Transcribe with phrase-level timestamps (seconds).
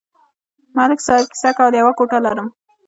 [0.77, 2.47] ملک صاحب کیسه کوله: یوه کوټه لرم.